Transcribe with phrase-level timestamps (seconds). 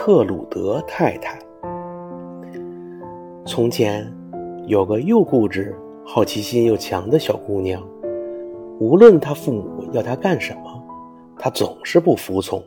[0.00, 1.36] 特鲁德太太。
[3.44, 4.08] 从前，
[4.68, 5.74] 有个又固执、
[6.06, 7.82] 好奇心又强的小姑娘，
[8.78, 10.82] 无论她父母要她干什么，
[11.36, 12.62] 她总是不服从。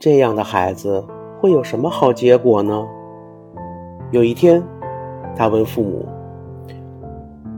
[0.00, 1.02] 这样的孩子
[1.40, 2.84] 会有什么好结果呢？
[4.10, 4.60] 有一天，
[5.36, 6.04] 她问父母：“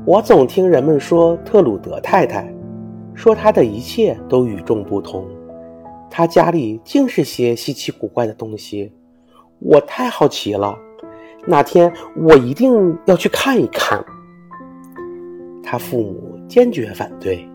[0.05, 2.55] 我总听人们说特鲁德太太，
[3.15, 5.25] 说她的一切都与众不同。”
[6.11, 8.93] 他家里尽是些稀奇古怪的东西，
[9.61, 10.77] 我太好奇了。
[11.47, 14.05] 哪天我一定要去看一看。
[15.63, 17.47] 他父母坚决反对，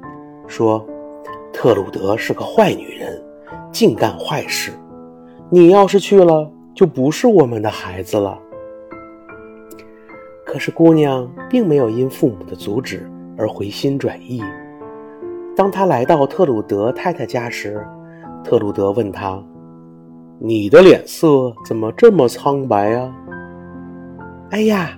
[0.48, 0.86] 说
[1.52, 3.22] ：“特鲁德是个坏女人，
[3.72, 4.72] 净干坏事。
[5.50, 8.40] 你要是去了，就不是我们的孩子了。”
[10.46, 14.44] 可是姑娘并没有因父母的阻止而回心转意。
[15.56, 17.84] 当她来到特鲁德太太家时，
[18.44, 19.42] 特鲁德问他
[20.38, 23.16] ：“你的脸色怎么这么苍白啊
[24.52, 24.92] ？”“哎呀！”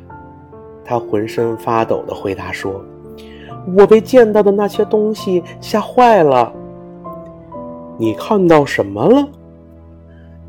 [0.83, 2.83] 他浑身发抖的回答说
[3.77, 6.51] ：“我被见到的那些东西吓坏了。
[7.97, 9.27] ”“你看到什么了？”“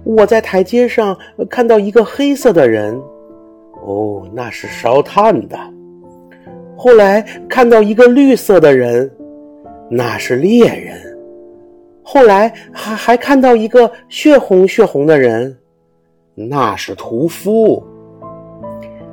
[0.05, 1.17] 我在台阶上
[1.49, 3.01] 看到一个黑色的人。
[3.87, 5.59] ”“哦，那是烧炭的。
[6.77, 9.11] ”“后来看到一个绿色的人，
[9.91, 10.99] 那是猎人。”
[12.17, 15.55] 后来还还看到一个血红血红的人，
[16.35, 17.85] 那是屠夫。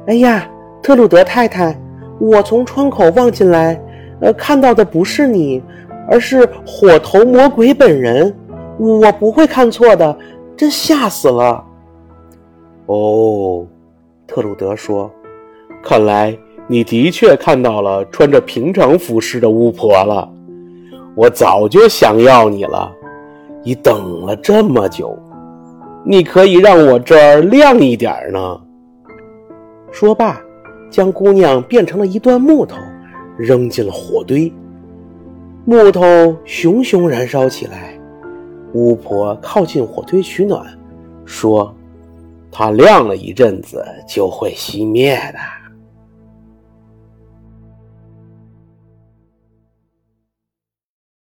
[0.07, 0.49] 哎呀，
[0.81, 1.77] 特鲁德太太，
[2.17, 3.77] 我从窗口望进来，
[4.21, 5.61] 呃，看到的不是你，
[6.09, 8.33] 而是火头魔鬼本人。
[8.79, 10.17] 我不会看错的，
[10.55, 11.61] 真吓死了。
[12.85, 13.67] 哦，
[14.25, 15.11] 特鲁德说，
[15.83, 16.33] 看来
[16.67, 20.32] 你的确看到了穿着平常服饰的巫婆了。
[21.15, 22.91] 我早就想要你了，
[23.63, 25.17] 你等了这么久，
[26.03, 28.59] 你可以让我这儿亮一点呢。
[29.91, 30.41] 说罢，
[30.89, 32.77] 将姑娘变成了一段木头，
[33.37, 34.51] 扔进了火堆。
[35.65, 37.97] 木头熊熊燃烧起来，
[38.73, 40.65] 巫婆靠近火堆取暖，
[41.25, 41.73] 说
[42.51, 45.39] ：“它亮了一阵子就会熄灭的。”